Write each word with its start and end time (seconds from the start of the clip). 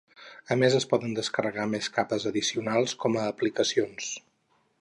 A 0.53 0.55
més 0.61 0.77
es 0.77 0.87
poden 0.93 1.13
descarregar 1.19 1.67
més 1.75 1.91
capes 1.99 2.27
addicionals 2.31 2.99
com 3.05 3.21
a 3.23 3.29
aplicacions. 3.37 4.13